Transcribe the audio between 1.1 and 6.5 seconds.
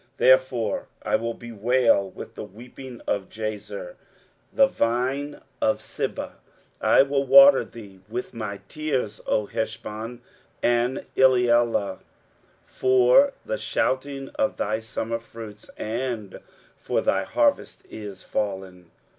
will bewail with the weeping of Jazer the vine of Sibmah: